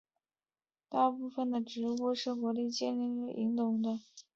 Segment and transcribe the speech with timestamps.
[0.89, 3.99] 大部分种类的植物都是国立武汉大学建立后引种的。